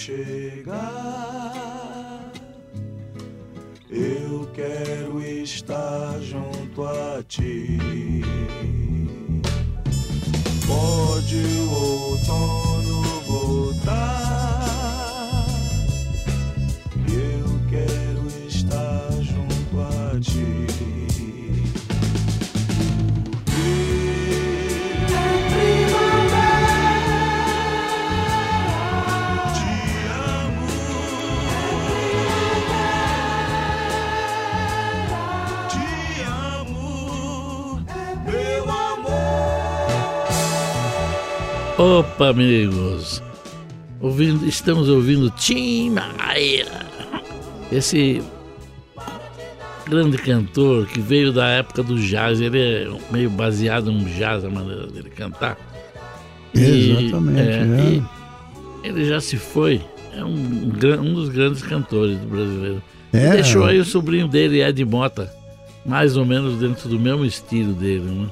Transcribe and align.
Chegar, 0.00 0.72
eu 3.90 4.48
quero 4.54 5.22
estar 5.22 6.18
junto 6.22 6.84
a 6.84 7.22
ti. 7.28 7.78
Pode 10.66 11.36
o 11.36 11.72
outono 11.72 12.69
Opa, 41.80 42.28
amigos! 42.28 43.22
Ouvindo, 44.02 44.46
estamos 44.46 44.90
ouvindo 44.90 45.30
Tim 45.30 45.88
Maia, 45.88 46.66
esse 47.72 48.22
grande 49.88 50.18
cantor 50.18 50.86
que 50.86 51.00
veio 51.00 51.32
da 51.32 51.46
época 51.48 51.82
do 51.82 51.98
jazz. 51.98 52.38
Ele 52.38 52.60
é 52.60 52.90
meio 53.10 53.30
baseado 53.30 53.90
no 53.90 54.04
jazz, 54.10 54.44
a 54.44 54.50
maneira 54.50 54.88
dele 54.88 55.08
cantar. 55.08 55.56
Exatamente, 56.54 57.40
é, 57.40 57.54
é. 57.54 58.84
e 58.84 58.86
ele 58.86 59.06
já 59.06 59.18
se 59.18 59.38
foi. 59.38 59.80
É 60.14 60.22
um, 60.22 60.34
um 60.34 61.14
dos 61.14 61.30
grandes 61.30 61.62
cantores 61.62 62.18
do 62.18 62.26
brasileiro. 62.26 62.82
É. 63.10 63.26
E 63.26 63.30
deixou 63.30 63.64
aí 63.64 63.78
o 63.78 63.86
sobrinho 63.86 64.28
dele, 64.28 64.62
Ed 64.62 64.84
Mota, 64.84 65.32
mais 65.86 66.14
ou 66.18 66.26
menos 66.26 66.60
dentro 66.60 66.90
do 66.90 67.00
mesmo 67.00 67.24
estilo 67.24 67.72
dele, 67.72 68.04
né? 68.04 68.28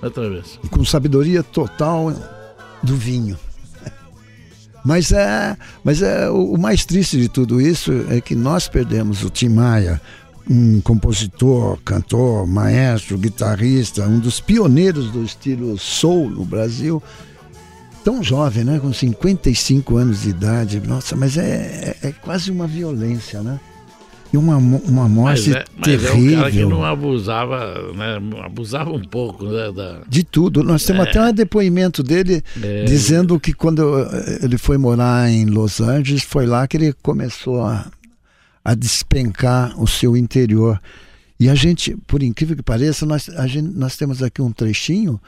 Outra 0.00 0.30
vez. 0.30 0.58
E 0.64 0.68
com 0.70 0.82
sabedoria 0.82 1.42
total 1.42 2.10
do 2.82 2.96
vinho. 2.96 3.38
Mas 4.84 5.12
é, 5.12 5.56
mas 5.84 6.00
é 6.02 6.30
o, 6.30 6.56
mais 6.56 6.84
triste 6.84 7.18
de 7.18 7.28
tudo 7.28 7.60
isso 7.60 7.92
é 8.08 8.20
que 8.20 8.34
nós 8.34 8.66
perdemos 8.66 9.22
o 9.22 9.30
Tim 9.30 9.50
Maia, 9.50 10.00
um 10.48 10.80
compositor, 10.80 11.78
cantor, 11.84 12.46
maestro, 12.46 13.18
guitarrista, 13.18 14.06
um 14.06 14.18
dos 14.18 14.40
pioneiros 14.40 15.10
do 15.10 15.22
estilo 15.22 15.78
soul 15.78 16.30
no 16.30 16.44
Brasil. 16.44 17.02
Tão 18.02 18.22
jovem, 18.22 18.64
né? 18.64 18.78
Com 18.78 18.92
55 18.92 19.96
anos 19.98 20.22
de 20.22 20.30
idade. 20.30 20.80
Nossa, 20.80 21.14
mas 21.14 21.36
é, 21.36 21.96
é, 22.02 22.08
é 22.08 22.12
quase 22.12 22.50
uma 22.50 22.66
violência, 22.66 23.42
né? 23.42 23.60
E 24.32 24.36
uma, 24.36 24.56
uma 24.58 25.08
Mas 25.08 25.10
morte 25.10 25.52
é, 25.52 25.64
mas 25.76 25.88
é 25.88 25.96
um 25.96 25.98
terrível. 26.12 26.38
cara 26.38 26.50
que 26.52 26.64
não 26.64 26.84
abusava, 26.84 27.92
né? 27.94 28.16
Abusava 28.44 28.90
um 28.92 29.02
pouco, 29.02 29.44
né? 29.44 29.72
Da... 29.72 30.02
De 30.08 30.22
tudo. 30.22 30.62
Nós 30.62 30.84
temos 30.84 31.04
É. 31.06 31.10
até 31.10 31.20
um 31.22 31.32
depoimento 31.32 32.02
dele 32.02 32.42
É. 32.62 32.84
dizendo 32.84 33.40
que 33.40 33.52
quando 33.52 33.98
eh, 33.98 34.38
ele 34.42 34.56
foi 34.56 34.78
morar 34.78 35.28
em 35.28 35.46
Los 35.46 35.80
Angeles, 35.80 36.22
foi 36.22 36.46
lá 36.46 36.66
que 36.68 36.76
ele 36.76 36.92
começou 37.02 37.60
a, 37.62 37.90
a 38.64 38.74
despencar 38.74 39.74
o 39.82 39.86
seu 39.88 40.16
interior. 40.16 40.80
E 41.38 41.48
a 41.48 41.54
gente, 41.56 41.96
por 42.06 42.22
incrível 42.22 42.54
que 42.54 42.62
pareça, 42.62 43.04
nós, 43.04 43.28
a 43.30 43.46
gente, 43.48 43.68
nós 43.76 43.96
temos 43.96 44.22
aqui 44.22 44.40
um 44.40 44.52
trechinho 44.52 45.20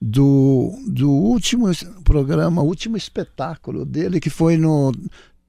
do, 0.00 0.72
do 0.86 1.10
último 1.10 1.66
programa, 2.04 2.62
último 2.62 2.96
espetáculo 2.96 3.84
dele, 3.84 4.20
que 4.20 4.30
foi 4.30 4.56
no 4.56 4.92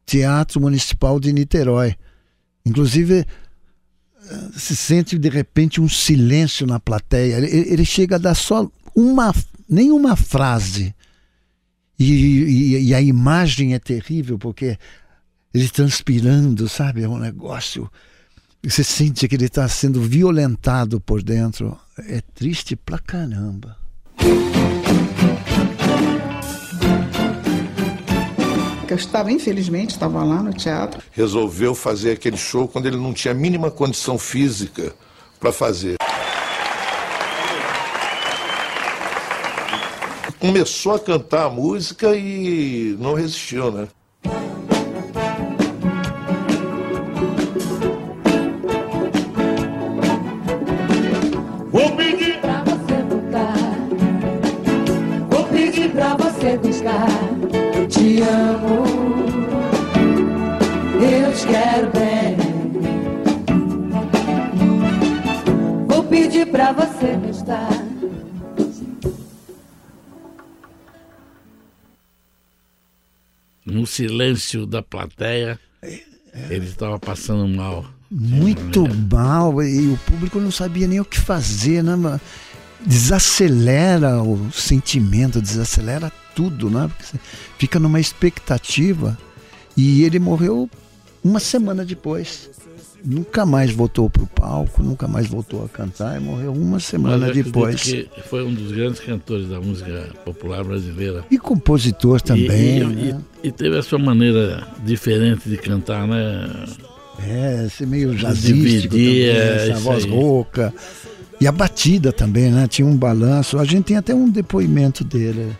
Teatro 0.06 0.59
Municipal 0.59 1.19
de 1.19 1.31
Niterói. 1.31 1.96
Inclusive, 2.67 3.25
eh, 4.29 4.50
se 4.55 4.75
sente 4.75 5.17
de 5.17 5.29
repente 5.29 5.79
um 5.81 5.88
silêncio 5.89 6.67
na 6.67 6.79
plateia. 6.79 7.38
Ele, 7.38 7.47
ele 7.72 7.85
chega 7.85 8.16
a 8.16 8.19
dar 8.19 8.35
só 8.35 8.69
uma, 8.95 9.33
nenhuma 9.69 10.16
frase. 10.16 10.94
E, 12.00 12.11
e- 12.13 12.83
e 12.89 12.94
a 12.94 13.01
imagem 13.01 13.73
é 13.73 13.79
terrível, 13.79 14.38
porque 14.38 14.78
ele 15.53 15.67
transpirando, 15.69 16.67
sabe? 16.69 17.03
É 17.03 17.09
um 17.09 17.17
negócio. 17.17 17.89
Você 18.63 18.84
sente 18.84 19.28
que 19.28 19.35
ele 19.35 19.45
está 19.45 19.67
sendo 19.67 20.01
violentado 20.01 20.99
por 20.99 21.23
dentro. 21.23 21.78
É 21.97 22.22
triste 22.35 22.75
pra 22.75 22.99
caramba. 22.99 23.78
Que 28.88 28.94
eu 28.94 28.98
estava, 28.98 29.30
infelizmente, 29.30 29.92
estava 29.92 30.24
lá 30.24 30.42
no 30.42 30.53
teatro. 30.53 31.03
resolveu 31.12 31.75
fazer 31.75 32.12
aquele 32.12 32.38
show 32.38 32.68
quando 32.68 32.86
ele 32.86 32.96
não 32.96 33.14
tinha 33.14 33.34
a 33.34 33.36
mínima 33.36 33.70
condição 33.70 34.18
física 34.18 34.94
para 35.40 35.52
fazer. 35.52 35.98
Começou 40.40 40.96
a 40.96 41.00
cantar 41.00 41.46
a 41.46 41.50
música 41.50 42.16
e 42.16 42.96
não 43.00 43.14
resistiu, 43.14 43.72
né? 43.72 43.88
Vou 51.70 51.96
pedir 51.97 52.40
pra 52.40 52.64
você 52.64 53.03
voltar. 53.03 53.53
Vou 55.30 55.44
pedir 55.46 55.92
pra 55.92 56.16
você 56.16 56.58
buscar. 56.58 57.66
Eu 57.88 57.92
te 57.92 58.22
amo. 58.22 58.84
Eu 61.00 61.34
te 61.34 61.48
quero 61.48 61.90
bem. 61.92 62.36
Vou 65.88 66.03
pedir 66.03 66.52
pra 66.52 66.73
você 66.73 67.16
gostar. 67.26 67.70
No 73.66 73.88
silêncio 73.88 74.66
da 74.66 74.84
plateia, 74.84 75.58
ele 76.50 76.66
estava 76.66 77.00
passando 77.00 77.47
mal. 77.47 77.85
Muito 78.11 78.85
mal. 79.09 79.64
E 79.64 79.88
o 79.88 79.97
público 80.00 80.41
não 80.41 80.52
sabia 80.52 80.88
nem 80.88 81.00
o 81.00 81.06
que 81.06 81.17
fazer, 81.17 81.82
né? 81.82 82.20
Desacelera 82.85 84.22
o 84.22 84.52
sentimento, 84.52 85.41
desacelera 85.41 86.11
tudo, 86.37 86.69
né? 86.69 86.87
Porque 86.87 87.03
você 87.03 87.19
fica 87.57 87.79
numa 87.79 87.99
expectativa. 87.99 89.17
E 89.75 90.03
ele 90.03 90.19
morreu 90.19 90.69
uma 91.23 91.39
semana 91.39 91.84
depois. 91.84 92.49
Nunca 93.03 93.45
mais 93.45 93.72
voltou 93.72 94.09
para 94.09 94.23
o 94.23 94.28
palco, 94.28 94.84
nunca 94.84 95.07
mais 95.07 95.28
voltou 95.28 95.63
a 95.66 95.69
cantar 95.69 96.19
e 96.19 96.23
morreu 96.23 96.51
uma 96.53 96.79
semana 96.79 97.31
depois. 97.31 97.81
que 97.81 98.07
foi 98.29 98.43
um 98.43 98.53
dos 98.53 98.72
grandes 98.72 98.99
cantores 98.99 99.47
da 99.47 99.59
música 99.59 100.09
popular 100.25 100.63
brasileira. 100.63 101.23
E 101.31 101.37
compositor 101.37 102.19
também. 102.22 102.79
E, 102.79 102.81
e- 102.81 102.84
né? 103.13 103.22
e- 103.43 103.47
e 103.47 103.51
teve 103.51 103.78
a 103.78 103.84
sua 103.84 103.99
maneira 103.99 104.67
diferente 104.84 105.47
de 105.49 105.57
cantar, 105.57 106.07
né? 106.07 106.66
É, 107.19 107.66
esse 107.66 107.85
meio 107.85 108.13
jazzístico 108.16 108.55
Dividir, 108.63 108.89
também, 108.89 109.22
é, 109.23 109.55
essa 109.55 109.72
isso 109.73 109.81
voz 109.81 110.03
aí. 110.03 110.09
rouca. 110.11 110.73
E 111.39 111.47
a 111.47 111.51
batida 111.51 112.11
também, 112.11 112.51
né? 112.51 112.67
Tinha 112.67 112.87
um 112.87 112.97
balanço. 112.97 113.59
A 113.59 113.63
gente 113.63 113.85
tem 113.85 113.97
até 113.97 114.13
um 114.13 114.28
depoimento 114.29 115.03
dele. 115.03 115.55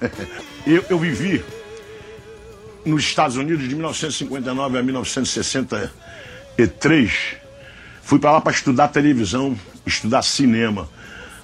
Eu, 0.66 0.84
eu 0.90 0.98
vivi 0.98 1.44
nos 2.84 3.04
Estados 3.04 3.36
Unidos 3.36 3.68
de 3.68 3.76
1959 3.76 4.78
a 4.78 4.82
1963. 4.82 7.12
Fui 8.02 8.18
para 8.18 8.32
lá 8.32 8.40
para 8.40 8.50
estudar 8.52 8.88
televisão, 8.88 9.56
estudar 9.86 10.22
cinema. 10.22 10.88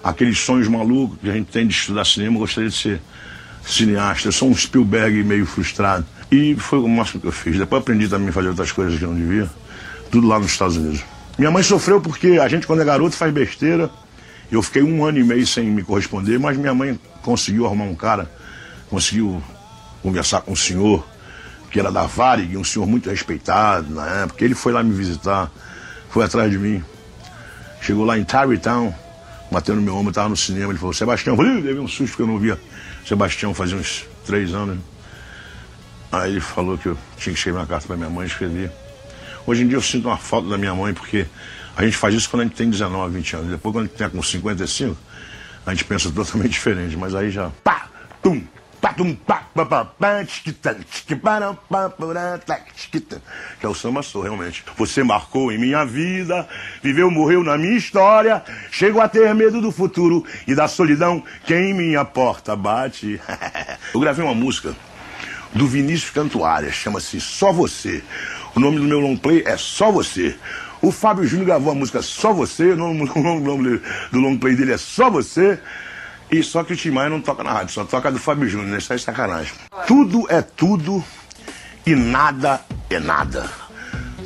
Aqueles 0.03 0.41
sonhos 0.41 0.67
malucos 0.67 1.21
que 1.21 1.31
a 1.31 1.35
gente 1.35 1.53
tem 1.53 1.69
de 1.69 1.75
estudar 1.75 2.05
cinema, 2.05 2.35
eu 2.37 2.41
gostaria 2.41 2.69
de 2.69 2.77
ser 2.77 3.01
cineasta. 3.65 4.27
Eu 4.29 4.33
sou 4.33 4.49
um 4.49 4.57
Spielberg 4.57 5.23
meio 5.23 5.47
frustrado. 5.47 6.05
E 6.31 6.55
foi 6.57 6.79
o 6.81 6.89
máximo 6.89 7.21
que 7.21 7.29
eu 7.29 7.33
fiz. 7.33 7.59
Depois 7.59 7.83
aprendi 7.83 8.09
também 8.09 8.31
a 8.31 8.33
fazer 8.33 8.49
outras 8.49 8.73
coisas 8.73 8.99
que 8.99 9.05
eu 9.05 9.11
não 9.11 9.17
devia. 9.17 9.49
Tudo 10.11 10.27
lá 10.27 10.41
nos 10.41 10.51
Estados 10.51 10.77
Unidos. 10.77 11.05
Minha 11.39 11.51
mãe 11.51 11.63
sofreu 11.63 12.01
porque 12.01 12.39
a 12.41 12.49
gente, 12.49 12.67
quando 12.67 12.83
é 12.83 12.85
garoto, 12.85 13.17
faz 13.17 13.33
besteira. 13.33 13.89
Eu 14.51 14.63
fiquei 14.63 14.83
um 14.83 15.05
ano 15.05 15.19
e 15.19 15.25
meio 15.25 15.47
sem 15.47 15.67
me 15.67 15.83
corresponder, 15.83 16.39
mas 16.39 16.57
minha 16.57 16.75
mãe 16.75 16.99
conseguiu 17.23 17.65
arrumar 17.65 17.85
um 17.85 17.95
cara, 17.95 18.31
conseguiu 18.93 19.43
conversar 20.03 20.43
com 20.43 20.53
um 20.53 20.57
senhor 20.57 21.03
que 21.71 21.81
era 21.81 21.91
da 21.91 22.05
Varig, 22.05 22.59
um 22.59 22.63
senhor 22.63 22.87
muito 22.87 23.09
respeitado 23.09 23.89
na 23.91 24.07
época. 24.25 24.45
Ele 24.45 24.55
foi 24.55 24.71
lá 24.71 24.83
me 24.83 24.93
visitar, 24.93 25.51
foi 26.11 26.23
atrás 26.23 26.51
de 26.51 26.59
mim. 26.59 26.85
Chegou 27.81 28.05
lá 28.05 28.19
em 28.19 28.25
Tarrytown, 28.25 28.95
bateu 29.51 29.75
no 29.75 29.81
meu 29.81 29.97
ombro, 29.97 30.11
estava 30.11 30.29
no 30.29 30.37
cinema. 30.37 30.71
Ele 30.71 30.79
falou: 30.79 30.93
Sebastião, 30.93 31.33
eu 31.33 31.37
falei, 31.39 31.53
"Ih, 31.53 31.63
levei 31.63 31.81
um 31.81 31.89
susto 31.89 32.09
porque 32.09 32.23
eu 32.23 32.27
não 32.27 32.39
via 32.39 32.61
Sebastião 33.07 33.55
fazia 33.55 33.79
uns 33.79 34.05
três 34.27 34.53
anos. 34.53 34.79
Aí 36.13 36.33
ele 36.33 36.41
falou 36.41 36.77
que 36.77 36.87
eu 36.87 36.99
tinha 37.17 37.33
que 37.33 37.39
escrever 37.39 37.59
uma 37.61 37.67
carta 37.67 37.87
para 37.87 37.97
minha 37.97 38.11
mãe, 38.11 38.27
escrevi. 38.27 38.71
Hoje 39.47 39.63
em 39.63 39.69
dia 39.69 39.79
eu 39.79 39.83
sinto 39.83 40.09
uma 40.09 40.19
falta 40.19 40.51
da 40.51 40.59
minha 40.59 40.75
mãe, 40.75 40.93
porque 40.93 41.27
a 41.75 41.83
gente 41.83 41.97
faz 41.97 42.15
isso 42.15 42.29
quando 42.29 42.43
a 42.43 42.45
gente 42.45 42.57
tem 42.57 42.69
19, 42.69 43.15
20 43.15 43.37
anos. 43.37 43.51
Depois, 43.53 43.73
quando 43.73 43.85
a 43.87 43.89
gente 43.89 43.97
tem 43.97 44.11
com 44.11 44.23
55, 44.23 44.95
a 45.65 45.71
gente 45.71 45.85
pensa 45.87 46.13
totalmente 46.13 46.53
diferente. 46.53 46.95
Mas 46.95 47.15
aí 47.15 47.31
já. 47.31 47.51
Pá! 47.65 47.89
Tum! 48.23 48.43
Que 53.61 53.65
é 53.65 53.69
o 53.69 53.75
samba 53.75 54.03
sou, 54.03 54.23
realmente. 54.23 54.65
Você 54.77 55.05
marcou 55.05 55.53
em 55.53 55.59
minha 55.59 55.85
vida, 55.85 56.49
viveu, 56.83 57.09
morreu 57.09 57.45
na 57.45 57.57
minha 57.57 57.77
história. 57.77 58.43
Chego 58.73 59.01
a 59.01 59.09
ter 59.09 59.33
medo 59.37 59.61
do 59.61 59.71
futuro 59.71 60.27
e 60.49 60.55
da 60.55 60.67
solidão 60.67 61.23
que 61.45 61.55
em 61.55 61.73
minha 61.73 62.05
porta 62.05 62.57
bate. 62.57 63.21
Eu 63.95 64.01
gravei 64.01 64.25
uma 64.25 64.35
música 64.35 64.75
do 65.55 65.69
Vinícius 65.69 66.11
Cantuária, 66.11 66.73
chama-se 66.73 67.21
Só 67.21 67.53
Você. 67.53 68.03
O 68.57 68.59
nome 68.61 68.79
do 68.79 68.85
meu 68.85 68.99
long 68.99 69.17
play 69.17 69.45
é 69.47 69.57
Só 69.57 69.93
Você. 69.93 70.37
O 70.83 70.91
Fábio 70.91 71.25
Júnior 71.25 71.47
gravou 71.47 71.71
a 71.71 71.75
música 71.77 72.03
Só 72.03 72.33
Você, 72.33 72.73
o 72.73 72.77
nome, 72.77 73.09
o 73.15 73.41
nome 73.41 73.81
do 74.11 74.19
long 74.19 74.37
play 74.37 74.57
dele 74.57 74.73
é 74.73 74.77
Só 74.79 75.09
Você. 75.09 75.61
E 76.33 76.43
só 76.43 76.65
que 76.65 76.73
o 76.73 76.77
Tim 76.77 76.91
Maia 76.91 77.11
não 77.11 77.21
toca 77.21 77.45
na 77.45 77.53
rádio, 77.53 77.75
só 77.75 77.85
toca 77.85 78.11
do 78.11 78.19
Fábio 78.19 78.49
Júnior, 78.49 78.71
né? 78.71 78.79
Isso 78.79 78.91
é 78.91 78.97
sacanagem. 78.97 79.53
Tudo 79.87 80.25
é 80.31 80.41
tudo 80.41 81.05
e 81.85 81.95
nada 81.95 82.63
é 82.89 82.99
nada. 82.99 83.51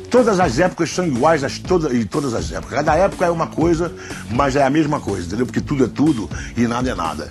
Todas 0.09 0.39
as 0.39 0.57
épocas 0.57 0.89
são 0.89 1.05
iguais 1.05 1.43
as 1.43 1.59
toda, 1.59 1.93
em 1.93 2.05
todas 2.05 2.33
as 2.33 2.49
épocas. 2.49 2.77
Cada 2.77 2.95
época 2.95 3.25
é 3.25 3.29
uma 3.29 3.47
coisa, 3.47 3.93
mas 4.31 4.55
é 4.55 4.63
a 4.63 4.69
mesma 4.69 5.01
coisa, 5.01 5.27
entendeu? 5.27 5.45
Porque 5.45 5.59
tudo 5.59 5.83
é 5.83 5.87
tudo 5.89 6.29
e 6.55 6.65
nada 6.65 6.89
é 6.89 6.95
nada. 6.95 7.29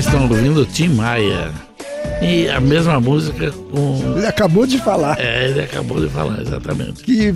Vocês 0.00 0.14
estão 0.14 0.22
ouvindo 0.22 0.64
Tim 0.64 0.88
Maia. 0.94 1.50
E 2.22 2.48
a 2.48 2.58
mesma 2.58 2.98
música 2.98 3.52
com. 3.70 4.14
Ele 4.16 4.26
acabou 4.26 4.66
de 4.66 4.78
falar 4.78 5.18
É, 5.20 5.50
ele 5.50 5.60
acabou 5.60 6.00
de 6.00 6.08
falar, 6.08 6.40
exatamente. 6.40 7.02
que 7.04 7.34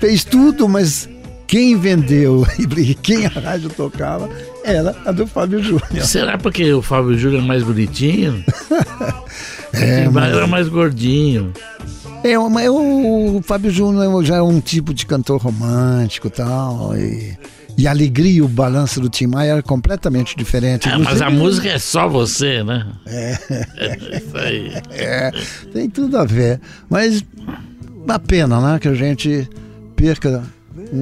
fez 0.00 0.24
tudo, 0.24 0.66
mas 0.66 1.06
quem 1.46 1.76
vendeu 1.78 2.46
e 2.78 2.94
quem 2.94 3.26
a 3.26 3.28
rádio 3.28 3.68
tocava 3.68 4.26
era 4.64 4.96
a 5.04 5.12
do 5.12 5.26
Fábio 5.26 5.62
Júnior. 5.62 6.02
Será 6.02 6.38
porque 6.38 6.72
o 6.72 6.80
Fábio 6.80 7.16
Júnior 7.18 7.42
é 7.42 7.46
mais 7.46 7.62
bonitinho? 7.62 8.42
É, 9.70 10.08
mas- 10.08 10.34
era 10.34 10.46
mais 10.46 10.66
gordinho. 10.66 11.52
É, 12.28 12.64
é 12.64 12.70
o 12.70 13.40
Fábio 13.42 13.70
Júnior 13.70 14.24
já 14.24 14.36
é 14.36 14.42
um 14.42 14.60
tipo 14.60 14.92
de 14.92 15.06
cantor 15.06 15.40
romântico 15.40 16.26
e 16.26 16.30
tal. 16.30 16.96
E, 16.96 17.86
a 17.86 17.90
alegria 17.90 18.32
e 18.32 18.42
o 18.42 18.48
balanço 18.48 19.00
do 19.00 19.08
Tim 19.08 19.28
Maia 19.28 19.52
era 19.52 19.62
completamente 19.62 20.36
diferente. 20.36 20.88
Ah, 20.88 20.98
mas 20.98 21.22
a 21.22 21.30
música 21.30 21.68
é 21.68 21.78
só 21.78 22.08
você, 22.08 22.62
né? 22.62 22.86
É. 23.06 23.32
Isso 24.16 24.36
aí. 24.36 24.72
É, 24.90 25.30
tem 25.72 25.88
tudo 25.88 26.18
a 26.18 26.24
ver. 26.24 26.60
Mas 26.90 27.24
uma 28.04 28.18
pena, 28.18 28.60
né? 28.60 28.78
Que 28.78 28.88
a 28.88 28.94
gente 28.94 29.48
perca 29.94 30.42
um, 30.92 30.98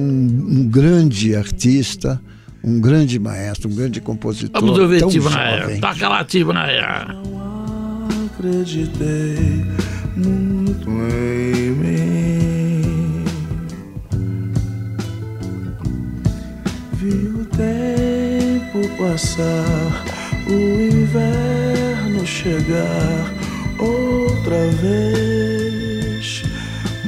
um 0.49 0.69
grande 0.69 1.35
artista, 1.35 2.21
um 2.63 2.79
grande 2.79 3.17
maestro, 3.17 3.69
um 3.69 3.75
grande 3.75 3.99
compositor. 3.99 4.61
Vamos 4.61 4.77
ouvir 4.77 5.05
Tim 5.07 5.19
Maia. 5.19 5.79
Toca 5.81 6.09
lá, 6.09 6.23
Tim 6.23 6.43
Maia. 6.43 7.07
acreditei 8.33 9.65
muito 10.15 10.46
Vi 16.93 17.27
o 17.27 17.45
tempo 17.45 18.87
passar, 18.97 20.03
o 20.47 20.81
inverno 20.81 22.25
chegar 22.25 23.33
outra 23.79 24.67
vez, 24.81 26.43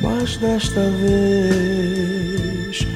mas 0.01 0.37
desta 0.37 0.89
vez 1.01 2.87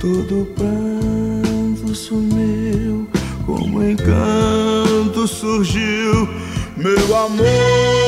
todo 0.00 0.46
pranto 0.54 1.94
sumiu, 1.94 3.08
como 3.44 3.82
encanto 3.82 5.26
surgiu 5.26 6.28
meu 6.76 7.16
amor. 7.16 8.07